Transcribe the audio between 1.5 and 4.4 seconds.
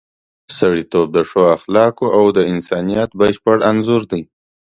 اخلاقو او د انسانیت بشپړ انځور دی.